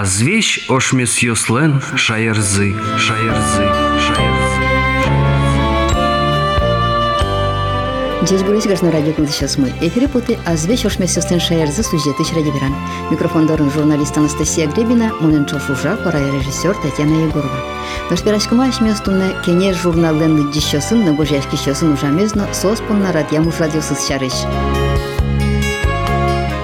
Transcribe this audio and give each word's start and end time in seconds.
аз 0.00 0.20
вещь 0.20 0.64
ошмес 0.68 1.18
йослен 1.18 1.82
шаярзы, 1.96 2.72
шаярзы, 2.98 3.66
шаярзы. 4.06 4.62
Здесь 8.22 8.44
бұрыс 8.46 8.68
ғашны 8.70 8.92
радио 8.92 9.12
сейчас 9.26 9.58
мы. 9.58 9.72
Эфире 9.80 10.06
путы 10.06 10.38
азве 10.46 10.76
шошме 10.76 11.08
сестен 11.08 11.40
шаярзы 11.40 11.82
сюжеты 11.82 12.22
шрадибиран. 12.22 12.76
Микрофон 13.10 13.48
дарын 13.48 13.72
журналист 13.72 14.16
Анастасия 14.16 14.68
Гребина, 14.68 15.10
мұнын 15.18 15.50
чылшужа, 15.50 15.96
пора 16.04 16.20
режиссер 16.20 16.76
Татьяна 16.80 17.24
Егорова. 17.26 17.58
Нашпирашкыма 18.08 18.68
ашместуны 18.68 19.34
кене 19.44 19.74
журналден 19.74 20.52
дищосын, 20.52 21.06
нагожашки 21.06 21.58
на 21.82 21.92
ужамезно, 21.94 22.46
соспунна 22.54 23.10
радиамуш 23.10 23.58
радиосыз 23.58 24.06
шарыш. 24.06 24.46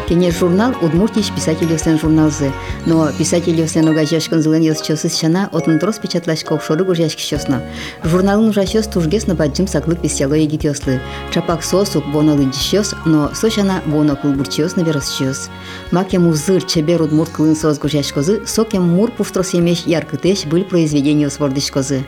Кене 0.09 0.31
журнал 0.31 0.75
Удмуртич 0.83 1.33
писателевсен 1.33 1.99
журналзы. 1.99 2.53
Но 2.85 3.11
писателевсен 3.13 3.89
огажашкан 3.89 4.43
зеленец 4.43 4.83
чосыз 4.83 5.19
чана 5.19 5.49
отын 5.51 5.79
трос 5.79 5.99
печатлашков 5.99 6.63
шоры 6.63 6.85
гужашки 6.85 7.23
чосна. 7.23 7.63
Журналын 8.03 8.51
ужасёс 8.51 8.87
тужгесна 8.87 9.35
баджим 9.35 9.67
саклык 9.67 10.03
писяло 10.03 10.35
еги 10.35 10.59
тёслы. 10.59 11.01
Чапак 11.33 11.65
сосук 11.65 12.05
боналы 12.13 12.45
дичёс, 12.45 12.95
но 13.07 13.31
сочана 13.35 13.81
бона 13.87 14.15
кулбурчёс 14.15 14.77
на 14.77 14.83
веросчёс. 14.83 15.49
Макем 15.91 16.29
узыр 16.29 16.63
чебер 16.63 17.01
удмурт 17.01 17.31
кылын 17.31 17.57
соз 17.57 17.79
гужашкозы, 17.79 18.47
сокем 18.47 18.83
мур 18.83 19.11
пувтрос 19.11 19.55
емеш 19.55 19.85
яркытеш 19.87 20.45
был 20.45 20.65
произведение 20.65 21.31
свордышкозы. 21.31 22.05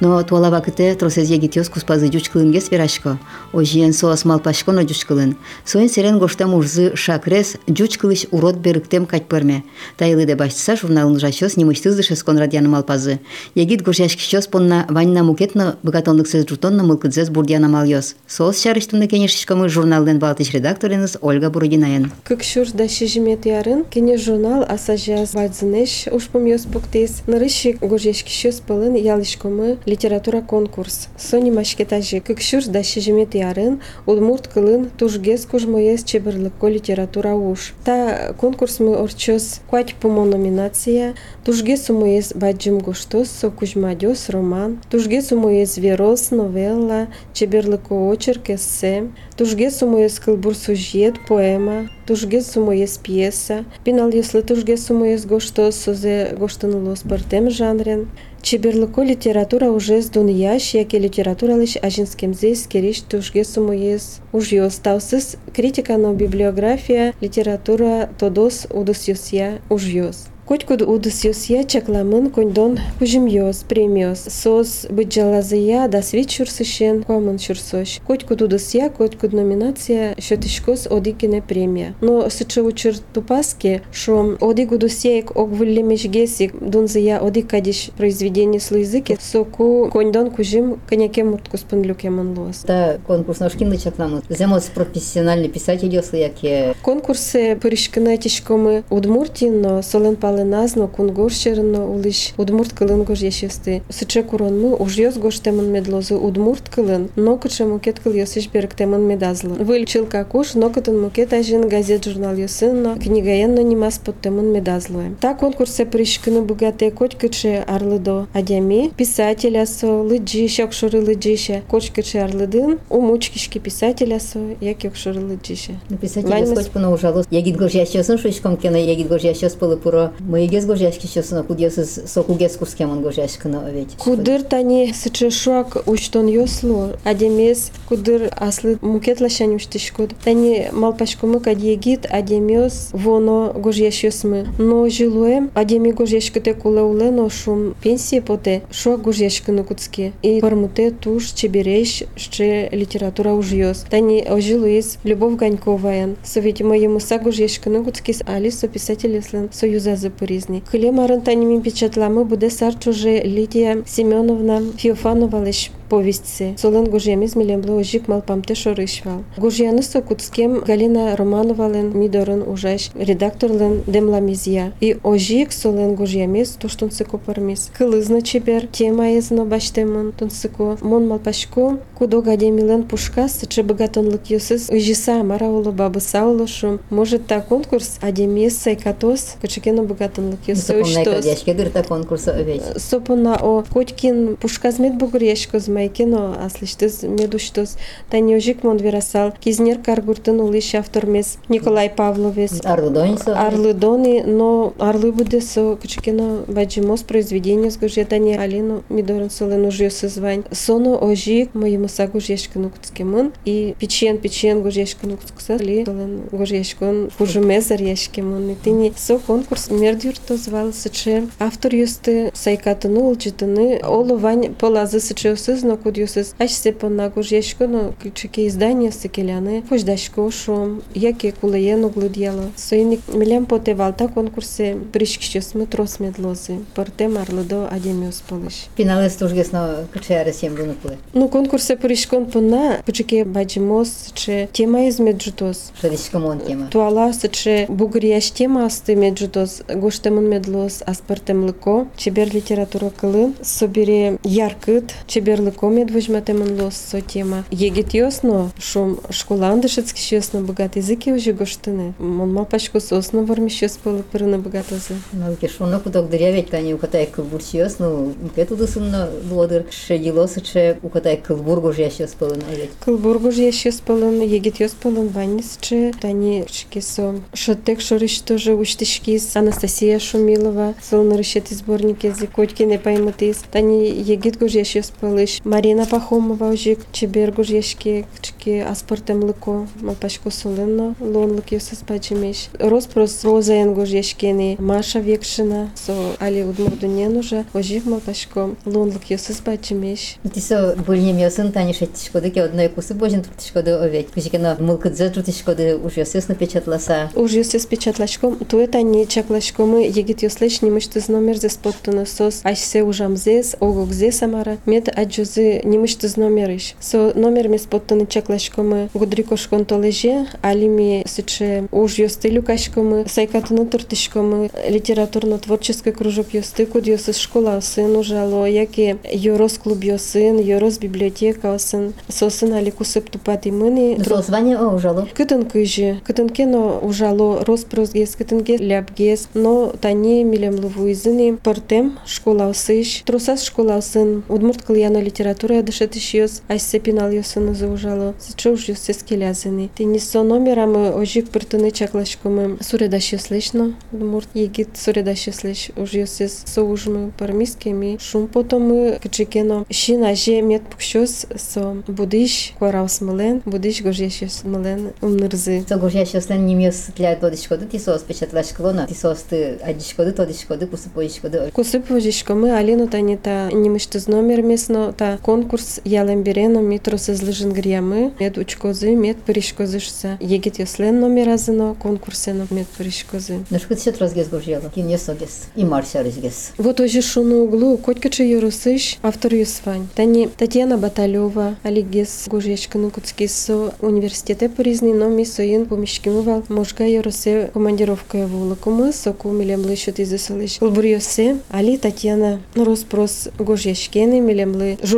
Но 0.00 0.22
туала 0.22 0.50
вакыте 0.50 0.94
тросез 0.94 1.30
еги 1.30 1.46
тёс 1.46 1.70
куспазы 1.70 2.08
дючкылын 2.08 2.52
гес 2.52 2.70
верашко. 2.70 3.18
Ожиен 3.54 3.94
соос 3.94 4.26
малпашко 4.26 4.72
на 4.72 4.84
дючкылын. 4.84 5.38
Соен 5.64 5.88
сирен 5.88 6.18
гоштам 6.18 6.52
урзы 6.52 6.94
шакре 6.94 7.37
Пресс 7.38 7.56
жучкылыш 7.68 8.26
урод 8.32 8.56
беріктем 8.56 9.04
кайтпырме. 9.06 9.62
Тайлыде 9.96 10.34
башчыса 10.34 10.74
журналын 10.74 11.20
жашос 11.20 11.54
немыштызышес 11.56 12.24
конрадьяным 12.24 12.74
алпазы. 12.74 13.20
Егит 13.54 13.82
гуржашкищос 13.82 14.48
понна 14.48 14.86
ванна 14.88 15.22
мукетно 15.22 15.76
богатонлык 15.84 16.26
сөз 16.26 16.48
жутонно 16.48 16.82
мылкыдзес 16.82 17.30
бурдьяна 17.30 17.68
малйос. 17.68 18.16
Соос 18.26 18.60
шарыштыны 18.60 19.06
кенешишкомы 19.06 19.68
журналден 19.68 20.18
балтыш 20.18 20.50
редакториныз 20.50 21.18
Ольга 21.20 21.48
Бурудинаен. 21.48 22.10
Кыкшур 22.24 22.72
да 22.74 22.88
шижимет 22.88 23.46
ярын, 23.46 23.84
кене 23.84 24.16
журнал 24.16 24.66
асажаз 24.68 25.34
вальзынеш 25.34 26.08
ушпум 26.10 26.44
йос 26.46 26.66
буктес. 26.66 27.22
Нарышик 27.28 27.78
гуржашкищос 27.78 28.62
пылын 28.66 28.96
ялышкомы 28.96 29.78
литература 29.86 30.40
конкурс. 30.40 31.06
Сони 31.16 31.52
машкетажи 31.52 32.18
кыкшур 32.18 32.64
да 32.66 32.82
шижимет 32.82 33.36
ярын, 33.36 33.80
удмурт 34.06 34.48
кылын 34.48 34.90
тужгес 34.98 35.46
кужмоес 35.46 36.02
чеберлыкко 36.02 36.66
литература 36.66 37.27
Рауш. 37.27 37.73
Та 37.83 38.33
конкурс 38.39 38.79
мы 38.79 38.95
орчос 38.95 39.61
куать 39.69 39.95
помо 39.95 40.25
номинация. 40.25 41.15
Тужге 41.45 41.77
сумоес 41.77 42.33
баджим 42.35 42.79
гуштос, 42.79 43.29
сокужмадёс 43.29 44.29
роман. 44.29 44.79
Тужге 44.89 45.21
сумоес 45.21 45.77
верос 45.77 46.31
новелла, 46.31 47.07
чеберлыко 47.33 47.93
очерк 47.93 48.49
эссе. 48.49 49.09
Тужге 49.37 49.71
сумоес 49.71 50.19
кылбур 50.19 50.55
сюжет, 50.55 51.15
поэма. 51.27 51.89
Тужге 52.05 52.41
сумоес 52.41 52.97
пьеса. 52.97 53.65
Пинал 53.83 54.09
если 54.09 54.41
тужге 54.41 54.77
сумоес 54.77 55.25
гоштос, 55.25 55.75
созе 55.75 56.35
гоштанулос 56.37 57.01
партем 57.01 57.49
жанрен. 57.49 58.09
Чеберлыко 58.41 59.03
литература 59.03 59.71
уже 59.71 60.01
с 60.01 60.09
дуньяш, 60.09 60.73
яке 60.73 60.99
литература 60.99 61.53
лишь 61.53 61.77
ажинским 61.77 62.33
здесь 62.33 62.67
кериш 62.67 62.99
тужге 63.01 63.45
сумоес. 63.45 64.19
Уж 64.33 64.49
ее 64.49 64.65
остался 64.65 65.19
критика 65.53 65.97
но 65.97 66.13
библиография 66.13 67.13
литература 67.21 68.09
тодос 68.19 68.67
удос 68.69 69.07
юсья 69.07 69.61
уж 69.69 69.83
ёс. 69.83 70.27
Котькуд 70.47 70.81
удыс 70.81 71.23
юсья 71.23 71.63
чакламын 71.63 72.29
коньдон 72.29 72.77
кужимьёс, 72.99 73.63
премиос. 73.67 74.25
Сос 74.27 74.85
быджалазыя 74.89 75.87
да 75.87 76.01
свит 76.01 76.31
шурсышен 76.31 77.03
куамын 77.03 77.39
шурсош. 77.39 78.01
Котькуд 78.05 78.41
удысья, 78.41 78.89
котькуд 78.89 79.31
номинация 79.31 80.15
шотышкос 80.19 80.87
одикине 80.91 81.41
премия. 81.41 81.95
Но 82.01 82.29
сычы 82.29 82.61
учыр 82.61 82.95
тупаски, 83.13 83.83
шо 83.93 84.37
одик 84.41 84.73
удысьяек 84.73 85.33
огвыллемешгесик 85.33 86.59
дунзыя 86.59 87.19
одик 87.19 87.49
кадиш 87.49 87.91
произведение 87.95 88.59
слызыки, 88.59 89.17
соку 89.21 89.89
коньдон 89.93 90.29
кужим 90.29 90.81
коньяке 90.89 91.23
мурткуспын 91.23 91.83
люкемын 91.83 92.37
лос. 92.37 92.57
Та 92.67 92.97
конкурс 93.07 93.39
ношкинды 93.39 93.77
чакламын. 93.77 94.23
Земос 94.27 94.63
профессиональный 94.75 95.47
писатель 95.47 95.87
ёслы 95.95 96.17
яке. 96.17 96.75
Конкурсы 96.81 97.55
пырышкына 97.55 98.17
тишкомы 98.17 98.83
Удмуртии, 98.89 99.45
но 99.45 99.81
солен 99.81 100.17
пал 100.17 100.33
назно 100.37 100.87
кунгорщерно 100.87 101.89
улиш 101.91 102.33
удмурт 102.37 102.73
кылын 102.73 103.03
гож 103.03 103.19
яшесты. 103.19 103.81
Сыче 103.89 104.23
куронмы 104.23 104.75
уж 104.75 104.97
йос 104.97 105.17
гош 105.17 105.39
темын 105.39 105.71
медлозы 105.71 106.15
удмурт 106.15 106.69
кылын, 106.69 107.09
но 107.15 107.37
кыче 107.37 107.65
мукет 107.65 107.99
кыл 107.99 108.13
йосиш 108.13 108.49
берек 108.49 108.75
темын 108.75 109.01
медазлы. 109.01 109.55
Выльчил 109.63 110.05
какуш, 110.05 110.53
но 110.55 110.69
кытын 110.69 110.99
мукет 110.99 111.33
ажин 111.33 111.67
газет 111.67 112.05
журнал 112.05 112.35
йосынно, 112.35 112.97
книгаенно 112.99 113.61
нимас 113.61 113.99
под 113.99 114.21
темын 114.21 114.51
медазлы. 114.51 115.15
Та 115.19 115.33
конкурсе 115.33 115.85
пришкыны 115.85 116.41
богате 116.41 116.91
коть 116.91 117.15
кыче 117.15 117.63
арлыдо. 117.67 118.27
Адями 118.33 118.91
писателя 118.95 119.65
со 119.65 119.87
лыджи 119.87 120.47
шокшуры 120.47 121.01
лыджише. 121.01 121.63
Коч 121.69 121.91
кыче 121.91 122.21
арлыдын, 122.21 122.79
умучкишки 122.89 123.59
писателя 123.59 124.19
со 124.19 124.39
як 124.61 124.83
йокшуры 124.83 125.21
лыджише. 125.21 125.79
Писатель 126.01 126.47
скотч 126.47 126.67
пуна 126.67 126.91
ужалос. 126.91 127.25
Ягид 127.31 127.57
гож 127.57 127.71
яшесын 127.73 128.17
шучком 128.17 128.57
кена 128.57 128.77
ягид 128.77 129.07
гож 129.07 129.21
яшес 129.23 129.53
пылы 129.53 129.77
пуро 129.77 130.11
Мыйгез 130.28 130.66
гожешки 130.66 131.06
чесна 131.06 131.42
кудесыз 131.42 132.00
сокугез 132.06 132.58
кускемон 132.58 133.00
гожешкына 133.00 133.70
ведь. 133.72 133.96
Кудыр 133.96 134.42
тани 134.42 134.92
сычышуак 134.92 135.84
учтон 135.86 136.26
йослу, 136.26 136.90
адемес 137.02 137.70
кудыр 137.88 138.30
аслы 138.36 138.76
мукетлашан 138.82 139.54
уштышкуд. 139.54 140.10
Тани 140.22 140.66
малпашкумы 140.70 141.40
кадиегит 141.40 142.04
адемес 142.10 142.90
воно 142.92 143.54
гожешесмы. 143.56 144.48
Но 144.58 144.86
жилуем 144.90 145.50
адеми 145.54 145.92
гожешкыте 145.92 146.52
кулауле 146.52 147.10
но 147.10 147.30
шум 147.30 147.74
пенсии 147.82 148.20
поте 148.20 148.64
шо 148.70 148.98
гожешкыны 148.98 149.64
куцки. 149.64 150.12
И 150.22 150.40
пармуте 150.40 150.90
туш 150.90 151.30
чебереш 151.30 152.02
ще 152.16 152.68
литература 152.70 153.30
ужьёс. 153.30 153.86
Тани 153.88 154.22
ожилуис 154.28 154.98
Любовь 155.04 155.36
Ганьковая. 155.36 156.16
Советима 156.22 156.76
ему 156.76 157.00
сагожешкыны 157.00 157.82
куцкис 157.82 158.20
алисо 158.26 158.68
писателеслен 158.68 159.48
союза 159.54 159.96
зып 159.96 160.17
по-різні. 160.18 160.62
Хилі 160.70 160.92
марантаніми 160.92 161.60
печатлами 161.60 162.24
буде 162.24 162.50
сарчуже 162.50 163.22
Лідія 163.24 163.76
Сіменовна 163.86 164.62
Фіофанова 164.76 165.38
лиш 165.38 165.70
повістці. 165.87 166.53
Солен 166.57 166.87
гужємі 166.87 167.27
з 167.27 167.35
мілембло 167.35 167.75
ожік 167.75 168.07
малпамте 168.07 168.55
шоришвал. 168.55 169.17
Гужяны 169.37 169.83
сокутскем 169.83 170.63
Галина 170.67 171.15
Романова 171.15 171.67
лен 171.67 171.91
мідорын 171.95 172.43
ужаш 172.53 172.91
редактор 172.99 173.51
лен 173.51 173.81
демламізія. 173.87 174.71
І 174.79 174.95
ожік 175.03 175.53
солен 175.53 175.95
гужємі 175.95 176.45
з 176.45 176.49
туштунсико 176.49 177.17
парміс. 177.17 177.69
Кылызна 177.79 178.21
чебер 178.21 178.67
тема 178.67 179.05
езно 179.05 179.45
баштемон 179.45 180.11
тунсико. 180.11 180.77
Мон 180.81 181.07
малпашко 181.07 181.77
кудо 181.97 182.21
гадемилен 182.21 182.83
пушкас 182.83 183.43
чи 183.47 183.61
багатонлык 183.61 184.21
йосыз 184.29 184.69
ожиса 184.69 185.23
марауло 185.23 185.71
бабы 185.71 185.99
сауло 185.99 186.47
шум. 186.47 186.79
Может 186.89 187.27
та 187.27 187.41
конкурс 187.41 187.99
адемес 188.01 188.57
сайкатос 188.57 189.35
качекено 189.41 189.83
багатонлык 189.83 190.39
йосыз 190.47 190.65
Сокомнай 190.65 191.05
кадяшке 191.05 191.53
дырта 191.53 191.83
конкурса 191.83 192.31
овет. 192.31 192.81
Сопона 192.81 193.35
о 193.35 193.63
Котькин 193.73 194.35
пушказмет 194.37 194.95
бугурьешкоз 194.95 195.67
майкено 195.77 196.35
аслыштыз 196.45 197.03
медуштыз 197.03 197.77
танежик 198.09 198.63
монверасал 198.63 199.33
кизнер 199.39 199.79
каргуртын 199.79 200.39
улиш 200.39 200.75
автормес 200.75 201.37
Николай 201.49 201.89
Павловес 201.89 202.61
Арлыдонисо. 202.63 203.35
Арлыдони, 203.39 204.21
но 204.21 204.73
Арлы 204.79 205.11
буде 205.11 205.41
со 205.41 205.75
качекено 205.75 206.43
баджимос 206.47 207.01
произведение 207.03 207.71
с 207.71 207.77
гожетани 207.77 208.33
Алину 208.33 208.83
Мидорын 208.89 209.29
солен 209.29 209.65
уже 209.65 209.89
созвань. 209.89 210.43
Соно 210.51 210.97
ожик 210.97 211.53
моему 211.53 211.87
са 211.87 212.07
гожешкану 212.07 212.69
куцкемын 212.69 213.33
и 213.45 213.75
печен 213.79 214.17
печен 214.17 214.61
гожешкану 214.61 215.17
куцкса 215.17 215.57
ли 215.57 215.85
солен 215.85 216.21
гожешкон 216.31 217.09
хужумезар 217.17 217.81
яшкемын. 217.81 218.51
И 218.51 218.55
тини 218.55 218.93
со 218.95 219.19
конкурс 219.19 219.69
мердюр 219.69 220.13
то 220.27 220.37
звал 220.37 220.73
сыче 220.73 221.27
автор 221.39 221.75
юсты 221.75 222.31
сайкатыны 222.33 222.99
улчитыны 222.99 223.81
оло 223.83 224.15
вань 224.15 224.53
полазы 224.53 224.99
сыче 224.99 225.33
осыз 225.67 225.67
но 225.67 225.77
кудюсыз 225.77 226.35
ашсе 226.39 226.71
понна 226.71 227.09
гужешко 227.09 227.67
но 227.67 227.93
кичики 228.01 228.47
издание 228.47 228.91
сыкеляны 228.91 229.63
хождашко 229.67 230.31
шом 230.31 230.81
яке 230.93 231.31
кулеен 231.33 231.83
углудьяло 231.83 232.51
соиник 232.55 233.01
милям 233.13 233.45
поте 233.45 233.75
валта 233.75 234.07
конкурсе 234.07 234.77
пришкищес 234.93 235.53
метрос 235.53 235.99
медлози 235.99 236.59
порте 236.75 237.07
марлыдо 237.07 237.67
адемиос 237.67 238.23
полыш 238.27 238.67
Финалес 238.77 239.15
тужгесно 239.15 239.87
кчеаре 239.93 240.33
сем 240.33 240.55
лунукуле. 240.57 240.97
Ну 241.13 241.27
конкурсе 241.27 241.75
пришкон 241.75 242.25
понна 242.25 242.81
кичики 242.85 243.23
баджимос 243.23 244.11
че 244.13 244.49
тема 244.53 244.87
из 244.87 244.99
меджутос 244.99 245.73
Шадишкомон 245.81 246.39
тема. 246.39 246.67
Туалас 246.71 247.21
че 247.31 247.65
бугрияш 247.69 248.31
тема 248.31 248.65
асты 248.65 248.95
меджутос 248.95 249.63
гоштемон 249.67 250.29
медлос 250.29 250.83
аспартем 250.85 251.45
лыко 251.45 251.87
чебер 251.97 252.33
литература 252.33 252.89
кылын 252.89 253.35
собере 253.41 254.17
яркыт 254.23 254.93
чебер 255.07 255.33
лыко 255.57 255.69
медвожматемон 255.69 256.59
лос 256.59 256.75
со 256.75 257.01
тема 257.01 257.45
егет 257.51 257.93
йосно 257.93 258.51
шум 258.59 258.99
школан 259.09 259.61
дышецки 259.61 259.99
щесно 259.99 260.41
богат 260.41 260.75
языки 260.75 261.11
уже 261.11 261.33
гоштыны 261.33 261.93
мон 261.99 262.33
мапашко 262.33 262.79
сосно 262.79 263.23
вармищес 263.23 263.77
полы 263.77 264.03
пырына 264.03 264.37
богатозы 264.37 264.95
Ну, 265.11 265.35
кишуно 265.35 265.79
куток 265.79 266.09
дырявить, 266.09 266.49
тани 266.49 266.73
укатай 266.73 267.05
кылбурчиос, 267.05 267.79
ну, 267.79 268.13
пету 268.35 268.55
дысынна 268.55 269.09
лодыр, 269.29 269.65
шедилосы, 269.69 270.41
че 270.41 270.77
укатай 270.81 271.17
кылбургу 271.17 271.71
жящос 271.71 272.11
пылын 272.11 272.41
овет. 272.51 272.69
Кылбургу 272.83 273.31
же 273.31 273.51
щес 273.51 273.79
полын 273.79 274.21
егет 274.21 274.59
йос 274.59 274.71
полын 274.71 275.07
ваннис 275.07 275.57
че 275.61 275.93
тани 275.99 276.45
чкисо 276.49 277.15
шотек 277.33 277.81
шорыш 277.81 278.19
тоже 278.19 278.53
уштишкис 278.53 279.35
Анастасия 279.35 279.99
Шумилова 279.99 280.73
сылнырышет 280.81 281.47
сборники 281.49 282.11
зи 282.11 282.27
Котькине 282.27 282.79
паймытис 282.79 283.43
тани 283.51 283.89
егет 283.89 284.37
гуж 284.39 284.51
щес 284.51 284.91
полыш 284.99 285.39
Марина 285.47 285.85
Пахомова 285.85 286.51
ужик 286.51 286.79
чебер 286.91 287.31
гуж 287.31 287.49
яшки 287.49 288.05
чки 288.21 288.59
аспортем 288.59 289.23
лыко 289.23 289.67
малпашко 289.81 290.29
сулынно 290.31 290.95
лонлык 290.99 291.51
йосыз 291.51 291.79
пачимеш 291.87 292.49
Роспрос 292.59 293.23
Розаен 293.23 293.73
гуж 293.73 293.89
яшкени 293.89 294.57
Маша 294.59 294.99
Векшина 294.99 295.69
со 295.75 295.93
али 296.19 296.43
удмурдунен 296.43 297.17
уже 297.17 297.45
ожив 297.53 297.85
малпашко 297.85 298.55
лонлык 298.65 299.09
йосыз 299.09 299.37
пачимеш 299.37 300.17
Тисо 300.33 300.75
бульнем 300.85 301.17
ясын 301.17 301.51
тани 301.51 301.73
шеттишкоды 301.73 302.29
ке 302.29 302.43
одной 302.43 302.69
кусы 302.69 302.93
божин 302.93 303.23
туртишкоды 303.23 303.71
овет. 303.71 304.11
Кишикено 304.11 304.55
мылкыдзе 304.59 305.09
туртишкоды 305.09 305.77
уж 305.77 305.93
ясысно 305.97 306.35
печатласа. 306.35 307.09
Уж 307.15 307.31
если 307.31 307.57
с 307.57 307.65
печатлачком, 307.65 308.37
то 308.37 308.59
это 308.59 308.81
не 308.81 309.07
чаклачком, 309.07 309.79
егит 309.79 310.23
ёслеш 310.23 310.61
не 310.61 310.71
мышты 310.71 311.01
номер 311.07 311.37
зе 311.37 311.49
споттуны 311.49 312.05
сос, 312.05 312.41
аж 312.43 312.57
се 312.57 312.83
ужам 312.83 313.17
зес, 313.17 313.55
огок 313.59 313.91
зе 313.91 314.11
самара, 314.11 314.57
мет 314.65 314.89
аджузы 315.37 315.61
не 315.63 315.77
мышты 315.77 316.09
номериш. 316.17 316.73
Со 316.79 317.13
номер 317.15 317.47
ми 317.47 317.57
споттуны 317.57 318.05
чаклачком, 318.07 318.89
гудрикошкон 318.93 319.65
толеже, 319.65 320.27
али 320.41 320.67
ми 320.67 321.03
сыче 321.07 321.67
уж 321.71 321.99
ёсты 321.99 322.29
люкачком, 322.29 323.07
сайкатуны 323.07 323.65
туртишком, 323.65 324.49
литературно-творческий 324.67 325.91
кружок 325.91 326.33
ёсты, 326.33 326.65
куд 326.65 326.87
ёсы 326.87 327.13
школа 327.13 327.59
сын 327.61 327.95
ужало, 327.95 328.45
яки 328.45 328.97
ёрос 329.11 329.57
клуб 329.57 329.83
ёсын, 329.83 330.39
ёрос 330.39 330.79
библиотека 330.79 331.57
сын, 331.59 331.93
сосын 332.09 332.53
али 332.53 332.71
кусып 332.71 333.09
тупати 333.09 333.51
мыни, 333.51 333.95
Ну, 333.97 334.03
созвание 334.03 334.57
о 334.57 334.75
ужало. 334.75 335.07
Кытын 335.13 335.45
кыжы, 335.45 336.01
кытынке 336.05 336.45
но 336.45 336.79
ужало 336.81 337.43
роспросгес, 337.45 338.15
кытынке 338.15 338.57
ляпгес, 338.57 339.29
но 339.33 339.73
тани 339.79 340.23
милем 340.23 340.55
лывуизыни 340.55 341.37
портем 341.43 341.99
школа 342.05 342.49
усыш, 342.49 343.03
трусас 343.05 343.43
школа 343.43 343.77
усын, 343.77 344.23
удмурт 344.29 344.63
кыльяно 344.63 345.03
литература 345.03 345.26
temperatūroje 345.28 345.66
dışatış 345.66 346.14
jos 346.14 346.40
aisepinal 346.48 347.12
yosun 347.12 347.52
zaužalo, 347.54 348.14
sičiauž 348.18 348.68
jos 348.70 348.88
įskeliazinai. 348.88 349.68
Tai 349.76 349.86
niso 349.86 350.22
numeram 350.24 350.74
ožyk 350.96 351.28
pirtinai 351.32 351.70
čeklaškumai. 351.72 352.56
Suredaš 352.64 353.12
jos 353.12 353.28
lešno, 353.30 353.72
murt, 353.92 354.28
jėgit 354.34 354.76
suredaš 354.76 355.26
jos 355.28 355.42
leš, 355.44 355.64
už 355.76 355.96
jos 356.00 356.14
jis 356.20 356.36
saužmai, 356.48 357.10
parmiskėmi, 357.18 357.98
šumpotomai, 358.00 358.98
kačikino. 359.02 359.64
Ši 359.68 359.98
nažė 360.00 360.38
mėt 360.46 360.68
pukščius 360.72 361.26
su 361.36 361.64
budiš, 361.88 362.38
kuaraus 362.58 363.00
malen, 363.04 363.42
budiš 363.44 363.82
gožės 363.84 364.22
jos 364.22 364.40
malen, 364.48 364.90
umnirzi. 365.04 365.60
So 365.68 365.80
gožės 365.82 366.14
jos 366.16 366.30
len 366.32 366.46
nimijos 366.48 366.86
tliat 366.96 367.20
bodiškodu, 367.20 367.68
tisos 367.68 368.06
pečetlašklona, 368.08 368.88
tisos 368.88 369.26
adiškodu, 369.28 370.16
todiškodu, 370.22 370.70
kusipojiškodu. 370.72 371.48
Kusipojiškodu, 371.56 372.52
alinu 372.56 372.88
tanita, 372.90 373.38
nimištis 373.52 374.08
numer 374.08 374.42
misno, 374.46 374.88
ta 374.96 375.07
немышты 375.07 375.07
з 375.07 375.07
номер 375.07 375.07
месно 375.07 375.07
та 375.07 375.17
конкурс 375.17 375.79
ялем 375.85 376.23
берено 376.23 376.61
митрос 376.61 377.09
из 377.09 377.21
лыжин 377.21 377.51
гриямы 377.51 378.11
мед 378.19 378.37
учкозы 378.37 378.95
мед 378.95 379.17
пыришкозышса 379.17 380.17
егет 380.19 380.59
ёслен 380.59 380.99
номер 380.99 381.29
азыно 381.29 381.75
конкурсено 381.75 382.47
мед 382.49 382.67
пыришкозы. 382.77 383.45
Ну, 383.49 383.59
шкыт 383.59 383.81
счет 383.81 383.99
разгез 383.99 384.29
гожьяло. 384.29 384.69
Кин 384.73 384.87
есогес. 384.87 385.47
И 385.55 385.63
марся 385.63 386.03
разгез. 386.03 386.51
Вот 386.57 386.79
ожи 386.79 387.01
шуну 387.01 387.43
углу 387.43 387.77
котькачы 387.77 388.23
юрусыш 388.23 388.97
автор 389.01 389.33
юсвань. 389.33 389.87
Тани 389.95 390.27
Татьяна 390.37 390.77
Баталева, 390.77 391.55
Алигес 391.63 392.27
Гужечкану 392.27 392.89
Куцкисо 392.89 393.73
университете 393.81 394.49
порізні 394.49 394.93
но 394.93 395.09
мі 395.09 395.25
соїн 395.25 395.65
поміщкимувал 395.65 396.43
можга 396.49 396.85
юрусе 396.85 397.49
командировка 397.53 398.25
вуликуми 398.25 398.93
соку 398.93 399.31
мілемли 399.31 399.75
що 399.75 399.91
ти 399.91 400.05
заселиш. 400.05 400.61
Лбурйосе, 400.61 401.35
Алі 401.51 401.77
Татьяна 401.77 402.39
розпрос 402.55 403.27
Гожечкени 403.37 404.21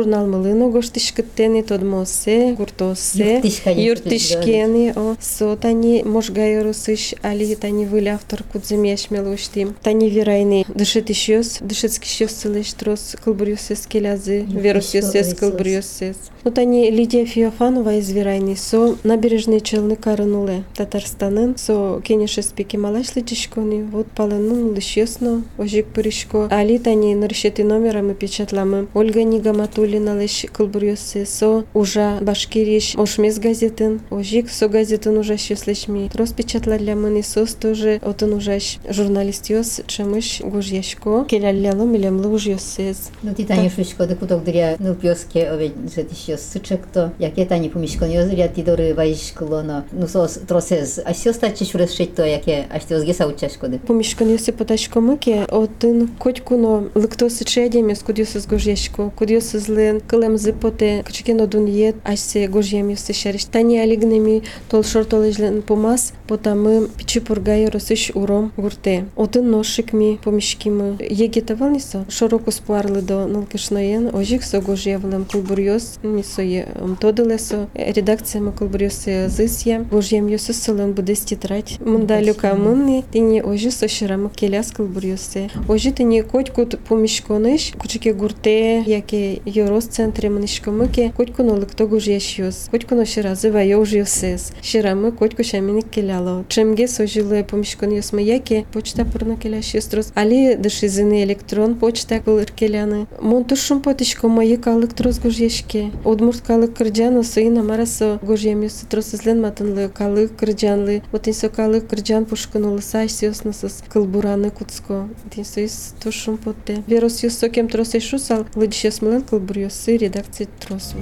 журнал 0.00 0.26
Милино 0.26 0.70
Гоштишкеттени 0.70 1.62
тодмосе 1.62 2.54
гуртосе 2.58 3.34
Юртишкани. 3.34 3.82
юртишкени 3.82 4.92
о 4.96 5.16
со 5.20 5.56
тані 5.56 6.04
можга 6.06 6.42
юрусиш 6.42 7.14
Алі 7.22 7.54
тані 7.54 7.86
вилі 7.86 8.08
автор 8.08 8.42
кудземєш 8.52 9.10
мелуштим. 9.10 9.74
Тані 9.82 10.10
вірайни 10.10 10.64
дишити 10.74 11.14
щось, 11.14 11.60
дишицьки 11.64 12.06
щось 12.06 12.36
селиш 12.36 12.72
трос 12.72 13.16
колбурюсе 13.24 13.76
скелязи, 13.76 14.44
вірус 14.62 14.94
йосес 14.94 15.34
колбурюсес. 15.34 16.16
Ну 16.44 16.52
тані 16.52 16.92
Лідія 16.92 17.26
Фіофанова 17.26 17.92
із 17.92 18.12
вірайни 18.12 18.56
со 18.56 18.94
набережний 19.04 19.60
челни 19.60 19.96
карануле 19.96 20.62
Татарстанын 20.76 21.56
со 21.56 22.00
кенеше 22.04 22.42
спеки 22.42 22.78
малаш 22.78 23.16
личишкони 23.16 23.82
вот 23.92 24.06
паленун 24.06 24.74
лишесно 24.74 25.42
ожик 25.58 25.86
пыришко 25.94 26.48
али 26.50 26.78
тані 26.78 27.14
ныршети 27.14 27.62
номерами 27.62 28.14
печатламы 28.14 28.86
Ольга 28.94 29.22
Нигаматуллина 29.22 29.89
леш 29.90 30.46
колбурюсе 30.52 31.26
со 31.26 31.64
ужа 31.74 32.18
башкириш 32.22 32.94
ошмес 32.96 33.38
газетін 33.38 34.00
ожик 34.10 34.50
со 34.50 34.68
газетін 34.68 35.18
ужа 35.18 35.36
щеслешми 35.36 36.08
трос 36.12 36.32
печатладля 36.32 36.94
мыни 36.94 37.22
сос 37.22 37.54
тоже 37.54 38.00
отын 38.02 38.36
ужаш 38.36 38.78
журналист 38.88 39.50
йос 39.50 39.80
чемыш 39.86 40.40
гожьяшко 40.42 41.24
келяллялы 41.28 41.86
милемлы 41.86 42.28
уж 42.28 42.46
йосез 42.46 43.10
Ну, 43.22 43.34
ти 43.34 43.44
тані 43.44 43.70
швидкоди 43.70 44.14
куток 44.14 44.44
дыря, 44.44 44.76
ну, 44.78 44.94
пьоске 44.94 45.50
овет 45.50 45.72
жет 45.94 46.12
еще 46.12 46.36
сычек 46.36 46.80
то. 46.92 47.10
Яке 47.18 47.44
тані 47.44 47.68
помішкон 47.68 48.12
йозря 48.12 48.48
ти 48.48 48.62
дори 48.62 48.92
вайшколоно. 48.92 49.82
Ну, 49.92 50.08
сос 50.08 50.38
тросез. 50.46 51.00
А 51.04 51.14
сьо 51.14 51.32
стачи 51.32 51.64
шурес 51.64 51.94
шить 51.94 52.14
то, 52.14 52.24
яке, 52.24 52.64
аж 52.76 52.84
ти 52.84 52.96
озгеса 52.96 53.26
учашкоди. 53.26 53.80
Помішкан 53.86 54.30
йоси 54.30 54.52
потачко 54.52 55.00
мики, 55.00 55.40
один 55.48 56.08
котькуно 56.18 56.84
ликтоси 56.94 57.44
чедяміс, 57.44 58.02
кудюси 58.02 58.40
з 58.40 58.46
гожєшко, 58.46 59.12
кудюси 59.18 59.58
з 59.58 59.68
лин, 59.68 59.79
килем 60.09 60.37
зипоте, 60.37 61.01
качкино 61.03 61.45
дун 61.45 61.67
є, 61.67 61.93
аж 62.03 62.19
се 62.19 62.47
гожєміси 62.47 63.13
шериш. 63.13 63.45
Тані 63.45 63.79
алігнемі, 63.79 64.43
тол 64.67 64.83
шортолежлен 64.83 65.61
помас, 65.61 66.13
потами 66.27 66.81
пічіпургає 66.97 67.69
росиш 67.69 68.11
уром 68.13 68.51
гурте. 68.55 69.03
Один 69.15 69.49
ношик 69.49 69.93
мі 69.93 70.19
помішкіми. 70.23 70.95
Єгі 71.09 71.41
тавалнісо, 71.41 72.05
широко 72.09 72.51
спуарли 72.51 73.01
до 73.01 73.27
налкишноєн, 73.27 74.09
ожік 74.13 74.43
со 74.43 74.61
гожєвлем 74.61 75.25
кулбурйос, 75.31 75.97
місо 76.03 76.41
є 76.41 76.67
тодилесо, 76.99 77.67
редакція 77.95 78.43
макулбурйоси 78.43 79.29
зисє, 79.29 79.81
гожєм 79.91 80.29
йоси 80.29 80.53
селен 80.53 80.93
буде 80.93 81.15
стітрать, 81.15 81.79
мундалюка 81.85 82.53
мунні, 82.53 83.03
тіні 83.11 83.41
ожі 83.41 83.71
со 83.71 83.87
ширами 83.87 84.29
келяс 84.35 84.71
кулбурйоси. 84.71 85.49
Ожі 85.67 85.91
тіні 85.91 86.23
котьку 86.23 86.65
помішкониш, 86.87 87.73
кучики 87.77 88.13
гурте, 88.13 88.83
яке 88.85 89.37
йорос 89.45 89.70
центрі 89.96 90.30
манишкомики, 90.30 91.12
котьку 91.16 91.42
ноликто 91.42 91.86
гожєшйос, 91.86 92.68
котьку 92.70 92.94
но 92.94 93.04
ширази 93.04 93.50
вайож 93.50 93.94
йосис, 93.94 94.52
ширами 94.62 95.10
котьку 95.10 95.44
шаміник 95.44 95.90
келяло. 95.90 96.44
Чемге 96.48 96.88
сожиле 96.88 97.42
помішкон 97.42 97.92
йосми 97.92 98.22
яке, 98.22 98.64
почта 98.72 99.04
порно 99.04 99.36
келяш 99.42 99.74
йострос, 99.74 100.12
алі 100.14 100.54
дешизини 100.54 101.22
електрон 101.22 101.74
почта 101.74 102.20
кулир 102.20 102.50
келяни. 102.50 103.06
Монтушум 103.22 103.80
потишко 103.80 104.28
мої 104.28 104.56
каликтрос 104.56 105.18
гожєшке. 105.18 105.90
Удмурт 106.04 106.40
калик 106.40 106.74
кирджано 106.74 107.24
соїна 107.24 107.62
марасо 107.62 108.18
гожєм 108.22 108.62
йоси 108.62 108.86
тросизлен 108.88 109.40
матинли 109.40 109.88
калик 109.88 110.36
кирджанли, 110.36 111.02
отинсо 111.12 111.50
калик 111.50 111.88
кирджан 111.88 112.24
пушконули 112.24 112.80
сайс 112.80 113.22
йосносос 113.22 113.82
кылбураны 113.94 114.50
куцко. 114.50 115.08
Тинсо 115.34 115.60
ис 115.60 115.94
тушум 116.02 116.36
поте. 116.36 116.78
Вірос 116.88 117.24
йосокем 117.24 117.68
тросишусал, 117.68 118.46
лидше 118.56 118.90
смилен 118.90 119.22
кылбур 119.22 119.58
йоси 119.60 119.96
редакції 119.96 120.48
тросу. 120.58 120.96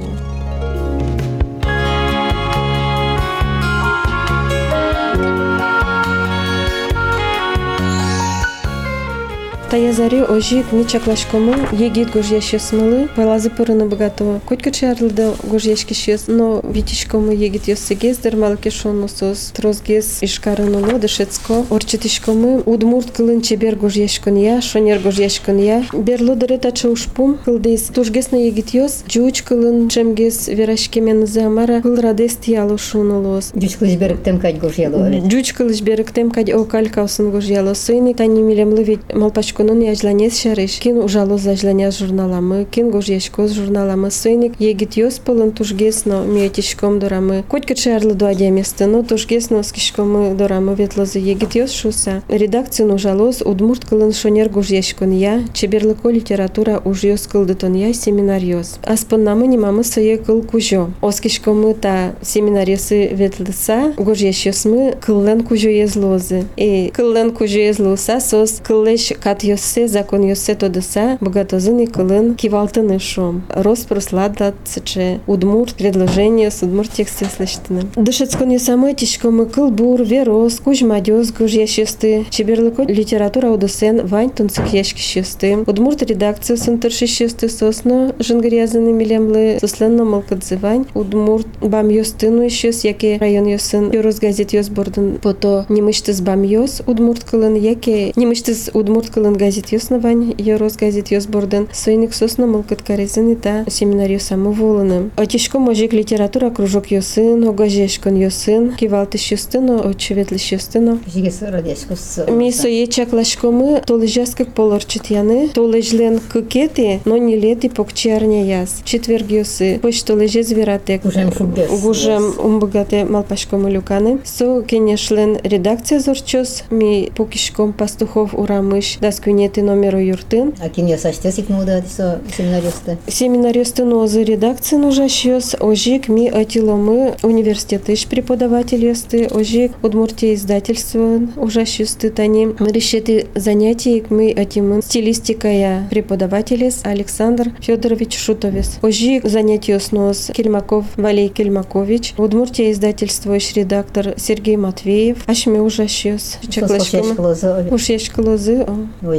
Та 9.70 9.78
язари 9.78 10.24
ожи 10.24 10.64
кмича 10.64 11.00
клашкому 11.00 11.54
егит 11.72 12.10
гожьяще 12.10 12.58
смылы, 12.58 13.08
байлазы 13.16 13.52
пырыны 13.52 13.86
богатого. 13.86 14.42
Коть 14.48 14.64
кычарлды 14.64 15.34
гожьяшки 15.44 15.94
шес, 15.94 16.24
но 16.26 16.60
витишкому 16.64 17.32
егит 17.32 17.68
йосыгез 17.68 18.18
дермалке 18.18 18.72
гез 18.72 19.52
трозгез 19.54 20.18
ишкарынылы 20.22 20.98
дышецко, 20.98 21.66
орчитишкому 21.70 22.64
удмурт 22.66 23.12
кылын 23.12 23.42
чебер 23.42 23.76
гожьяшкынья, 23.76 24.60
шонер 24.62 24.98
гожьяшкынья. 25.02 25.86
Берлы 25.94 26.36
дырыта 26.36 26.72
чаушпум 26.72 27.38
кылдейс, 27.46 27.84
тужгесны 27.94 28.38
егит 28.48 28.74
ёс, 28.74 29.04
джуч 29.08 29.44
кылын 29.44 29.88
верашке 29.88 31.00
мен 31.00 31.28
замара 31.28 31.82
кыл 31.82 32.02
радес 32.02 32.38
тиялу 32.38 32.80
шонулос. 32.80 33.52
Жуч 33.54 33.76
кылыш 33.76 33.98
беріктем 33.98 34.40
кать 34.40 34.58
гожьялу. 34.58 35.30
Жуч 35.30 35.54
кылыш 35.54 35.82
беріктем 35.82 36.32
кать 36.32 36.52
окалькаусын 36.52 37.30
гожьялу. 37.30 37.76
Сыны 37.76 38.16
танимилемлы 38.16 38.82
ведь 38.82 39.14
малпачку 39.14 39.59
малпачконун 39.60 39.82
яжланес 39.82 40.40
шарыш. 40.40 40.80
Кин 40.80 40.98
ужало 40.98 41.38
зажланя 41.38 41.92
журналамы, 41.92 42.66
кин 42.66 42.92
гож 42.92 43.10
яшкоз 43.10 43.52
журналамы 43.52 44.12
сыйник 44.12 44.54
егит 44.60 44.96
йос 44.98 45.20
полын 45.20 45.52
тужгесно 45.52 46.24
миетишком 46.26 47.00
дорамы. 47.00 47.44
Коть 47.48 47.66
качарлы 47.66 48.14
до 48.14 48.28
адеместы, 48.30 48.86
но 48.86 49.04
тужгесно 49.04 49.64
скишкомы 49.64 50.34
дорамы 50.34 50.76
ветлозы 50.76 51.20
егит 51.20 51.56
йос 51.56 51.72
шуса. 51.72 52.24
Редакциян 52.30 52.92
ужалоз 52.92 53.42
удмурт 53.42 53.86
кылын 53.86 54.14
шонер 54.14 54.50
гож 54.50 54.68
яшкон 54.68 55.12
я, 55.12 55.44
чеберлыко 55.54 56.10
литература 56.10 56.82
уж 56.86 57.04
йос 57.04 57.28
кылдытон 57.28 57.74
я 57.74 57.94
семинариоз. 57.94 58.80
Аспоннамы 58.84 59.48
немамы 59.48 59.84
сые 59.84 60.18
кыл 60.18 60.42
кужо. 60.42 60.92
Оскишкомы 61.02 61.74
та 61.74 62.14
семинариосы 62.22 63.08
ветлыса, 63.08 63.94
гож 63.98 64.20
яшосмы 64.20 64.96
кыллен 65.02 65.44
кужо 65.44 65.70
езлозы. 65.70 66.46
И 66.56 66.92
кыллен 66.94 67.32
кужо 67.32 67.60
езлоса 67.60 68.20
сос 68.20 68.62
кыллеш 68.64 69.12
кат 69.22 69.44
йосе 69.49 69.89
закон 69.89 70.23
йосе 70.23 70.55
тодыса 70.55 71.19
богатозын 71.21 71.81
и 71.81 71.87
кылын 71.87 72.35
кивалтыны 72.35 72.99
шом. 72.99 73.43
Рос 73.49 73.81
прослада 73.81 74.55
цече 74.65 75.21
удмурт 75.27 75.75
предложение 75.75 76.51
с 76.51 76.63
удмурт 76.63 76.91
тексты 76.91 77.25
слыштыны. 77.25 77.83
Дышецкон 77.97 78.51
йосамы 78.51 78.95
тишкомы 78.95 79.47
кылбур, 79.47 80.03
верос, 80.03 80.61
кужмадёз 80.61 81.33
гож 81.33 81.53
яшесты. 81.53 82.27
Чеберлыко 82.31 82.83
литература 82.83 83.49
удосен 83.49 84.07
вань 84.07 84.31
тунцык 84.31 84.73
яшки 84.73 85.01
шесты. 85.01 85.59
Удмурт 85.67 86.03
редакция 86.03 86.57
сынтыр 86.57 86.93
шесты 86.93 87.49
сосно 87.49 88.15
жынгрязыны 88.19 88.93
милемлы 88.93 89.59
сосленно 89.61 90.05
малкадзывань. 90.05 90.87
Удмурт 90.95 91.47
бам 91.61 91.89
йостыну 91.89 92.43
ещес, 92.43 92.85
яке 92.85 93.19
район 93.19 93.47
йосын 93.47 93.91
Йорос 93.91 94.19
газет 94.21 94.53
йос 94.53 94.69
бордын 94.69 95.19
пото 95.23 95.67
немыштыз 95.69 96.21
бам 96.21 96.43
йос 96.43 96.83
удмурт 96.87 97.25
кылын 97.25 97.55
яке 97.55 98.13
немыштыз 98.17 98.71
удмурт 98.75 99.11
кылын 99.11 99.35
газет 99.39 99.73
йоснавань 99.73 100.35
Йорос 100.39 100.77
газет 100.77 101.11
йос 101.11 101.27
бордын 101.27 101.69
сойник 101.73 102.15
сосно 102.15 102.47
малкат 102.47 102.83
карезын 102.83 103.37
та 103.37 103.65
семинар 103.69 104.11
йосамы 104.11 104.53
волыны. 104.53 105.11
Отишко 105.17 105.59
можек 105.59 105.93
литература 105.93 106.51
кружок 106.51 106.91
йосын, 106.91 107.49
огажешкон 107.49 108.17
йосын, 108.17 108.75
кивалтыш 108.75 109.33
йостыно, 109.33 109.81
очеветлиш 109.81 110.53
йостыно. 110.53 110.99
Жигес 111.13 111.43
радешкос. 111.43 112.21
Ми 112.29 112.53
сое 112.53 112.87
чаклашкомы 112.87 113.83
толыжас 113.87 114.35
как 114.35 114.53
полорчит 114.53 115.07
яны, 115.07 115.49
толыжлен 115.49 116.21
кыкети, 116.21 117.01
но 117.05 117.17
не 117.17 117.37
лети 117.37 117.69
покчерня 117.69 118.45
яс. 118.45 118.83
Четверг 118.85 119.31
йосы, 119.31 119.79
поч 119.81 120.03
толыже 120.03 120.43
звератек. 120.43 121.03
Гужем 121.03 121.33
шубес. 121.33 121.71
Гужем 121.83 122.35
умбагате 122.39 123.05
малпашкому 123.05 123.69
люканы. 123.71 124.19
Со 124.25 124.63
кенешлен 124.63 125.39
редакция 125.43 126.01
зорчос, 126.01 126.65
ми 126.71 127.11
покишком 127.17 127.73
пастухов 127.73 128.35
урамыш, 128.35 128.99
даскунети 129.30 129.60
номеру 129.62 130.00
юртын. 130.00 130.54
Акин 130.60 130.88
ясаштес 130.88 131.40
икнуда 131.40 131.84
со 131.88 132.20
семинаристы. 132.36 132.98
Семинаристынозы 133.08 134.24
редакция 134.24 134.80
нужащёс, 134.80 135.56
ожик 135.60 136.10
ми 136.10 136.28
атиломы 136.28 137.16
университетыш 137.22 138.08
преподаватель 138.08 138.84
ёсты, 138.86 139.28
ожик 139.28 139.72
Удмуртия 139.84 140.34
издательство 140.34 141.22
ужащёсты 141.36 142.10
тани. 142.10 142.48
Решеты 142.60 143.28
занятий 143.36 144.04
мы 144.10 144.32
атимын 144.32 144.82
стилистикая 144.82 145.88
преподавателес 145.90 146.82
Александр 146.84 147.52
Федорович 147.62 148.18
Шутовец. 148.18 148.80
Ожик 148.82 149.26
занятий 149.26 149.78
снос 149.80 150.32
Кельмаков 150.34 150.86
Валей 150.96 151.30
Кельмакович. 151.30 152.16
Удмуртия 152.18 152.72
издательство 152.72 153.38
иш 153.38 153.54
редактор 153.54 154.16
Сергей 154.18 154.58
Матвеев. 154.58 155.18
Ашми 155.28 155.60
ужащёс. 155.60 156.38
Чаклашкомы. 156.50 157.10
Чаклашколозо. 157.10 157.68
Уж 157.72 157.90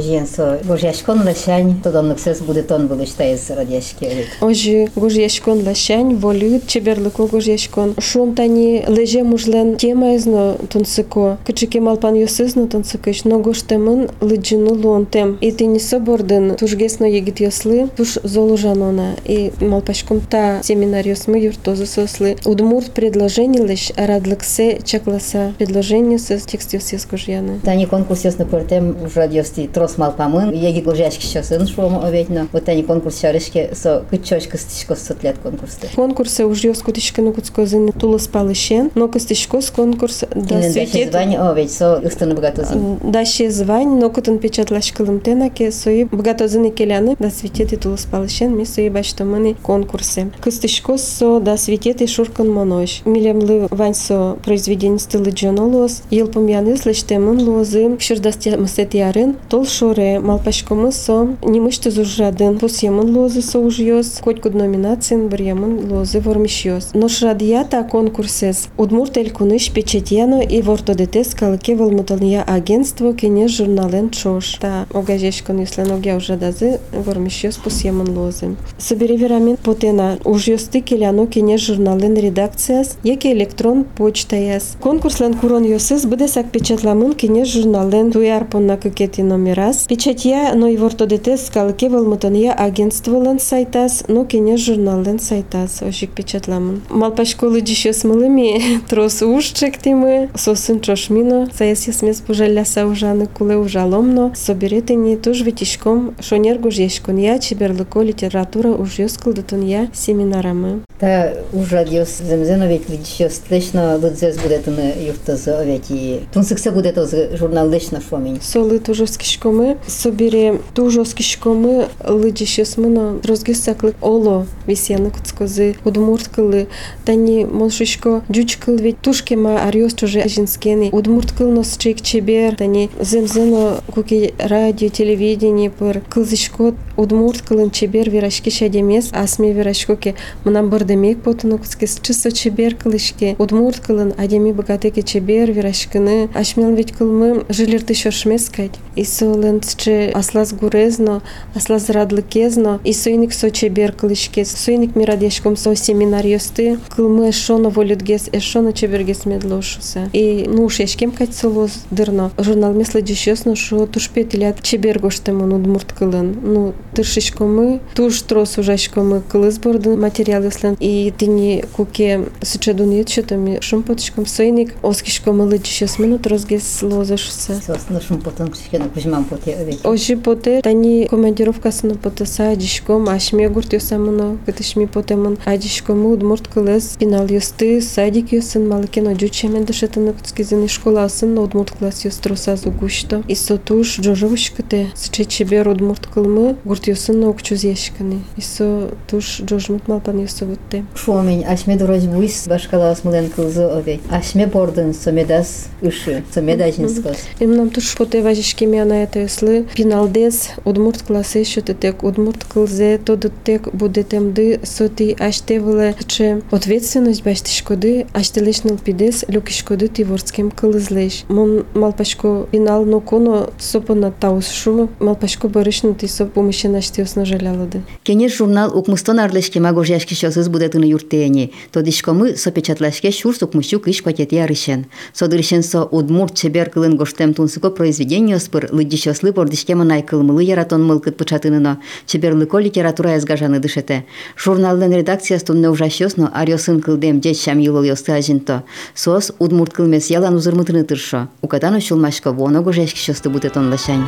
Вожен 0.00 0.26
со 0.26 0.60
вожяшкон 0.64 1.22
лашань, 1.22 1.80
тодонлык 1.82 2.18
сөз 2.18 2.40
буде 2.40 2.62
тон 2.62 2.86
были 2.86 3.04
штайыз 3.04 3.50
радешки. 3.50 4.26
Ожи 4.40 4.88
гожешкон 4.96 5.64
лашань, 5.66 6.16
волют, 6.16 6.66
чеберлыко 6.66 7.26
гожешкон. 7.26 7.94
Шум 7.98 8.34
тани 8.34 8.84
леже 8.88 9.22
мужлен 9.22 9.76
тема 9.76 10.16
изно 10.16 10.56
тунсыко. 10.70 11.38
Кычыке 11.46 11.80
малпан 11.80 12.14
йосызно 12.14 12.66
тунсыкыш, 12.68 13.24
но 13.24 13.38
гоштемын 13.38 14.10
лыджину 14.20 14.74
лонтем. 14.74 15.38
И 15.40 15.52
ты 15.52 15.66
не 15.66 15.78
собордын, 15.78 16.56
тужгесно 16.56 17.04
егит 17.04 17.40
йослы, 17.40 17.88
туж 17.96 18.18
золужанона. 18.22 19.16
И 19.24 19.52
малпашком 19.60 20.20
та 20.20 20.62
семинар 20.62 21.06
йосмы 21.06 21.38
юртозы 21.38 21.86
сослы. 21.86 22.36
Удмурт 22.44 22.92
предложение 22.92 23.64
лишь 23.64 23.92
радлыксе 23.96 24.80
чакласа. 24.84 25.52
Предложение 25.58 26.18
с 26.18 26.26
текст 26.42 26.74
йосес 26.74 27.06
гожьяны. 27.06 27.60
Тани 27.64 27.86
конкурс 27.86 28.24
ясно 28.24 28.46
портем 28.46 28.96
уж 29.04 29.14
радиости 29.14 29.68
трос 29.72 29.89
мал 29.96 30.12
памын, 30.12 30.52
еги 30.52 30.80
гожяшки 30.80 31.26
шосын 31.26 31.66
шуомо 31.66 32.06
оветно. 32.06 32.48
Вот 32.52 32.64
тани 32.64 32.82
конкурс 32.82 33.20
шарышке 33.20 33.70
со 33.74 34.04
кычочка 34.10 34.58
стишко 34.58 34.94
сотлет 34.94 35.36
конкурсты. 35.38 35.88
Конкурсы 35.94 36.44
уж 36.44 36.64
йос 36.64 36.82
кутишка 36.82 37.22
ну 37.22 37.32
куцкозын 37.32 37.92
тулыс 37.92 38.28
палышен, 38.28 38.90
но 38.94 39.08
костишкос 39.08 39.70
конкурс 39.70 40.24
да 40.34 40.40
Инен 40.40 40.72
даше 40.72 40.72
светит 40.72 41.12
звань 41.12 41.36
овет 41.36 41.70
со 41.70 41.98
ыстаны 41.98 42.34
богатозин. 42.34 42.98
Даще 43.02 43.50
звань, 43.50 43.98
но 43.98 44.10
кутын 44.10 44.38
печатлаш 44.38 44.92
кылымтенаке 44.92 45.70
сои 45.72 46.04
богатозыны 46.04 46.70
келяны 46.70 47.16
да 47.18 47.30
светети 47.30 47.76
тулыс 47.76 48.04
палышен 48.04 48.56
ми 48.56 48.64
сои 48.64 48.88
баштамыны 48.88 49.54
конкурсы. 49.54 50.30
Кыстышкос 50.40 51.02
со 51.02 51.40
да 51.40 51.56
светети 51.56 52.06
шуркан 52.06 52.50
монош. 52.50 53.02
Милемлы 53.04 53.68
вань 53.70 53.94
со 53.94 54.36
произведение 54.44 54.98
стылы 54.98 55.30
джонолос, 55.30 56.02
елпым 56.10 56.46
яны 56.46 56.76
слыштемын 56.76 57.40
лозы, 57.42 57.96
шырдасте 57.98 58.56
мысет 58.56 58.94
ярын, 58.94 59.36
тол 59.48 59.66
шоре, 59.70 60.20
малпашкомы 60.20 60.92
со, 60.92 61.36
немышты 61.42 61.90
зужрадын, 61.90 62.58
пусемын 62.58 63.14
лозы 63.16 63.42
со 63.42 63.58
уж 63.58 63.78
йос, 63.78 64.20
хоть 64.22 64.40
куд 64.40 64.54
номинациян 64.54 65.28
бір 65.28 65.42
ямын 65.42 65.90
лозы 65.90 66.20
вормиш 66.20 66.64
йос. 66.64 66.90
Но 66.94 67.08
шрадията 67.08 67.82
конкурсес. 67.84 68.68
Удмурт 68.76 69.16
эль 69.16 69.30
куныш 69.30 69.70
печетьяно 69.70 70.40
и 70.42 70.62
вортодетес 70.62 71.34
калыке 71.34 71.76
волмуталния 71.76 72.42
агентство 72.42 73.14
кене 73.14 73.48
журнален 73.48 74.10
чош. 74.10 74.58
Та 74.60 74.86
огажешкон 74.92 75.60
юслен 75.60 75.90
огя 75.92 76.16
уже 76.16 76.36
дазы 76.36 76.80
вормиш 76.92 77.44
йос 77.44 77.56
пусемын 77.56 78.16
лозы. 78.16 78.56
Собери 78.78 79.16
верамент 79.16 79.60
потена 79.60 80.18
уж 80.24 80.48
йосты 80.48 80.80
келяно 80.80 81.26
кене 81.26 81.58
журнален 81.58 82.14
редакцияс, 82.14 82.96
яке 83.02 83.32
электрон 83.32 83.84
почта 83.84 84.36
яс. 84.36 84.76
Конкурслен 84.80 85.34
курон 85.34 85.64
йосыз 85.64 86.06
быдесак 86.06 86.50
печатламын 86.50 87.14
кене 87.14 87.44
журнален 87.44 88.12
туяр 88.12 88.44
понна 88.44 88.76
кыкети 88.76 89.20
номерас. 89.60 89.86
Печатья 89.88 90.54
но 90.54 90.66
и 90.66 90.76
вортодетес 90.76 91.50
калыке 91.52 91.88
волмуталния 91.88 92.52
агентстволен 92.52 93.38
сайтас, 93.38 94.04
но 94.08 94.24
кене 94.24 94.56
журнален 94.56 95.18
сайтас. 95.20 95.82
Ошик 95.82 96.10
печатламын. 96.10 96.82
Малпашколы 96.88 97.60
дишес 97.60 98.04
мылыми 98.04 98.80
трос 98.88 99.22
ушчек 99.22 99.78
тимы, 99.78 100.30
сосын 100.34 100.80
чошмино, 100.80 101.48
саяс 101.56 101.86
ясмес 101.86 102.20
пужаляса 102.20 102.86
ужаны 102.86 103.26
куле 103.26 103.56
ужаломно, 103.56 104.32
соберетени 104.34 105.16
туж 105.16 105.42
витишком 105.42 106.14
шонер 106.20 106.58
гужешкон 106.58 107.16
я 107.16 107.38
чеберлыко 107.38 108.00
литература 108.00 108.68
уж 108.68 108.98
ёскылдытын 108.98 109.62
я 109.62 109.88
семинарамы. 109.92 110.82
Та 110.98 111.32
уж 111.52 111.72
радиос 111.72 112.20
земзен 112.20 112.62
овет 112.62 112.88
видишь 112.88 113.34
слышно 113.46 113.96
лыдзес 113.96 114.38
будет 114.38 114.66
на 114.66 114.92
юртозо 114.92 115.58
овет 115.58 115.84
и 115.90 116.22
тунсыкса 116.32 116.72
будет 116.72 116.96
оз 116.96 117.14
журнал 117.34 117.68
лышно 117.68 118.00
шомень. 118.00 118.40
Солы 118.40 118.78
тоже 118.78 119.06
кишкоми 119.51 119.77
собири 119.87 120.59
тужос 120.73 121.13
кишкоми 121.13 121.87
лыджишесмына 122.07 123.19
розгесаклык 123.23 123.95
оло 124.01 124.45
висяны 124.65 125.11
куцкозы 125.11 125.75
удмурткылы 125.83 126.67
тани 127.05 127.45
моншишко 127.45 128.23
жучкыл 128.29 128.75
ведь 128.77 128.99
тушкема 129.01 129.63
арьос 129.63 129.93
чуже 129.93 130.27
женскени 130.27 130.89
удмурткыл 130.91 131.51
нос 131.51 131.77
чик 131.77 132.01
чебер 132.01 132.55
тани 132.55 132.89
земзено 132.99 133.81
куки 133.93 134.33
радио 134.37 134.89
телевидение 134.89 135.69
пыр. 135.69 136.01
Кылзышко 136.09 136.73
удмурткылын 136.97 137.71
чебер 137.71 138.09
верашки 138.09 138.49
шадемес 138.49 139.11
асме 139.13 139.53
верашкоке 139.53 140.15
мынан 140.43 140.69
бир 140.69 140.83
демек 140.83 141.21
потуну 141.21 141.57
кускес 141.57 141.99
чисто 142.01 142.31
чебер 142.31 142.75
кылышке 142.75 143.35
удмурткылын 143.39 144.13
адеми 144.17 144.51
богатеке 144.51 145.01
чебер 145.01 145.51
верашкыны 145.51 146.29
ашмел 146.33 146.73
ведь 146.73 146.91
кылмы 146.91 147.45
жилерти 147.49 147.93
шошмескать 147.93 148.79
и 148.95 149.03
сол 149.03 149.40
исолен 149.40 149.60
че 149.60 150.12
аслас 150.14 150.52
гурезно 150.52 151.22
аслас 151.54 151.90
радлыкезно 151.90 152.80
исойник 152.84 153.32
со 153.32 153.50
чебер 153.50 153.92
кылышке 153.92 154.44
сойник 154.44 154.94
мирадешком 154.96 155.56
со 155.56 155.74
семинарьосты 155.74 156.78
кылмы 156.94 157.30
эшоно 157.30 157.70
волюдгес 157.70 158.28
эшоно 158.32 158.72
чебергес 158.72 159.24
медлошуса 159.24 160.10
и 160.12 160.44
ну 160.46 160.64
уж 160.64 160.80
яшкем 160.80 161.12
кать 161.12 161.34
солоз 161.34 161.72
дырно 161.90 162.30
журнал 162.38 162.74
месла 162.74 163.00
дещесно 163.00 163.56
шо 163.56 163.86
тушпетилят 163.86 164.62
чебер 164.62 164.98
гоштемон 164.98 165.52
удмурткылын 165.52 166.36
ну 166.42 166.74
тыршишкомы 166.94 167.80
туш 167.94 168.20
трос 168.22 168.58
ужашкомы 168.58 169.22
кылыз 169.22 169.58
бордын 169.58 169.98
материал 169.98 170.42
яслен 170.42 170.76
и 170.78 171.12
тини 171.16 171.64
куке 171.76 172.26
сычедун 172.42 172.90
етчетами 172.90 173.60
шумпотышком 173.60 174.26
сойник 174.26 174.74
оскишкомы 174.82 175.44
лычишес 175.44 175.98
минут 175.98 176.26
розгес 176.26 176.82
лозашуса 176.82 177.60
Сосно 177.66 178.00
шум 178.00 178.20
потом 178.20 178.50
кшикена 178.50 178.88
кузьмам 179.06 179.24
поте 179.30 179.56
овек. 179.56 179.78
Ожи 179.84 180.16
поте 180.16 180.60
тани 180.62 181.06
командировкасыны 181.10 181.94
потаса 181.94 182.50
адишком 182.50 183.08
ашме 183.08 183.48
гурт 183.48 183.72
йосамыно 183.72 184.38
кытышми 184.46 184.86
потемын 184.86 185.38
адишкомы 185.44 186.12
удмурт 186.12 186.48
кылыз 186.48 186.96
пинал 186.98 187.26
йосты 187.26 187.80
садик 187.80 188.32
йосын 188.32 188.68
малыкен 188.68 189.08
оджучемен 189.08 189.64
дышетыны 189.64 190.12
куцкизын 190.12 190.68
школасын 190.68 191.38
удмурт 191.38 191.70
класс 191.70 192.04
йостроса 192.04 192.56
зугушто 192.56 193.22
и 193.28 193.34
сотуш 193.34 193.98
джожовушкыте 194.00 194.88
сыче 194.94 195.24
чебер 195.24 195.68
удмурт 195.68 196.06
кылмы 196.06 196.56
гурт 196.64 196.86
йосын 196.86 197.24
окчуз 197.24 197.64
ешканы 197.64 198.22
и 198.36 198.40
со 198.40 198.90
туш 199.08 199.40
джожмут 199.42 199.88
малпан 199.88 200.20
йосовутте 200.20 200.84
Шуомень 200.94 201.44
ашме 201.44 201.76
дорож 201.76 202.02
буис 202.04 202.46
башкалас 202.48 203.04
мулен 203.04 203.30
кылзы 203.30 203.64
овек. 203.64 204.00
Ашме 204.10 204.46
бордын 204.46 204.94
сомедас 204.94 205.68
ыши, 205.82 206.22
сомеда 206.32 206.70
жинскос. 206.72 207.16
Имнам 207.40 207.70
туш 207.70 207.96
поте 207.96 208.22
важишки 208.22 208.64
мяна 208.64 208.94
это 208.94 209.19
кресли, 209.21 209.63
піналдес, 209.75 210.49
удмурт 210.63 211.01
класи, 211.01 211.45
що 211.45 211.61
тек, 211.61 212.03
одмурт 212.03 212.43
клзе, 212.43 212.99
то 213.03 213.15
дотек, 213.15 213.75
буде 213.75 214.03
темди, 214.03 214.59
соти, 214.63 215.15
аж 215.19 215.41
те 215.41 215.61
че 216.07 216.41
ответственность 216.51 217.23
бачте 217.23 217.51
шкоди, 217.51 218.05
аж 218.13 218.29
те 218.29 218.41
лиш 218.41 218.63
нал 218.63 218.77
підес, 218.77 219.25
люки 219.29 219.53
шкоди 219.53 219.87
ти 219.87 220.03
ворцким 220.03 220.51
клизлеш. 220.51 221.23
Мон 221.29 221.63
малпашко 221.73 222.47
пінал, 222.51 222.85
но 222.85 222.99
коно 222.99 223.49
сопо 223.59 223.95
на 223.95 224.11
таушу, 224.11 224.89
малпашко 224.99 225.47
баришну 225.47 225.93
ти 225.93 226.07
сопо 226.07 226.41
мище 226.41 226.69
на 226.69 226.81
шти 226.81 227.01
осножалялоди. 227.01 227.81
Кенеш 228.03 228.37
журнал 228.37 228.77
укмустон 228.77 229.19
арлешке 229.19 229.59
магожяшки 229.59 230.13
шосыз 230.13 230.49
будетыны 230.49 230.85
юртеяни, 230.85 231.51
то 231.71 231.81
дишкомы 231.81 232.35
сопечатлашке 232.35 233.11
шурс 233.11 233.41
укмущук 233.41 233.87
иш 233.87 234.03
пакети 234.03 234.35
арышен. 234.35 234.85
Содыршен 235.13 235.63
со 235.63 235.83
удмурт 235.83 236.35
чебер 236.35 236.69
кылын 236.69 236.95
гоштем 236.95 237.33
тунсыко 237.33 237.69
произведение 237.69 238.39
спыр 238.39 238.69
лыдищо 238.71 239.10
бордишке 239.32 239.74
манай 239.74 240.02
кылмылы 240.02 240.42
яратон 240.42 240.84
мылкыт 240.84 241.16
пычатыныно. 241.16 241.78
Чеберлыко 242.06 242.58
литература 242.58 243.14
язгажаны 243.14 243.58
дышете. 243.58 244.04
Журналдын 244.36 244.92
редакциястун 244.92 245.60
неужащосно 245.60 246.30
арёсын 246.34 246.80
кылдем 246.80 247.20
дет 247.20 247.38
шам 247.38 247.58
юлыл 247.58 247.84
ёсты 247.84 248.12
ажинто. 248.12 248.64
Сос 248.94 249.32
удмурт 249.38 249.72
кылмес 249.72 250.10
ялан 250.10 250.34
узырмытыны 250.34 250.84
тыршо. 250.84 251.28
Укатано 251.42 251.80
шулмашко 251.80 252.32
воно 252.32 252.62
гожешки 252.62 252.98
шосты 252.98 253.30
будетон 253.30 253.70
лашань. 253.70 254.06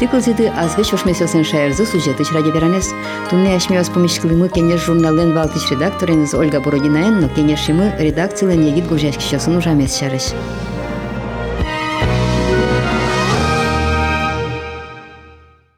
Ти 0.00 0.06
кылзиды 0.06 0.48
азвеч 0.48 0.94
ошмесосен 0.94 1.44
шаярзы 1.44 1.84
сюжетыч 1.84 2.32
ради 2.32 2.48
беранес. 2.48 2.88
Тунне 3.28 3.54
ашмиос 3.54 3.90
помешкылымы 3.90 4.48
кенеш 4.48 4.86
журналын 4.86 5.34
валтыч 5.34 5.70
редактореныз 5.70 6.32
Ольга 6.32 6.58
Бородинаен, 6.58 7.20
но 7.20 7.28
кенешимы 7.28 7.92
редакциялы 7.98 8.56
негит 8.56 8.88
гужашкишасын 8.88 9.58
ужамес 9.58 9.98
шарыш. 9.98 10.32